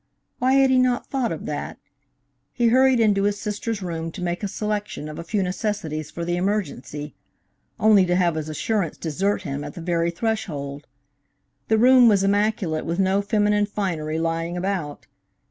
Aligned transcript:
Why 0.39 0.53
had 0.53 0.71
he 0.71 0.79
not 0.79 1.05
thought 1.05 1.31
of 1.31 1.45
that? 1.45 1.77
He 2.53 2.69
hurried 2.69 2.99
into 2.99 3.21
his 3.21 3.39
sister's 3.39 3.83
room 3.83 4.11
to 4.13 4.23
make 4.23 4.41
a 4.41 4.47
selection 4.47 5.07
of 5.07 5.19
a 5.19 5.23
few 5.23 5.43
necessities 5.43 6.09
for 6.09 6.25
the 6.25 6.37
emergency 6.37 7.13
only 7.79 8.07
to 8.07 8.15
have 8.15 8.33
his 8.33 8.49
assurance 8.49 8.97
desert 8.97 9.43
him 9.43 9.63
at 9.63 9.75
the 9.75 9.79
very 9.81 10.09
threshold. 10.09 10.87
The 11.67 11.77
room 11.77 12.07
was 12.07 12.23
immaculate, 12.23 12.83
with 12.83 12.97
no 12.97 13.21
feminine 13.21 13.67
finery 13.67 14.17
lying 14.17 14.57
about. 14.57 15.05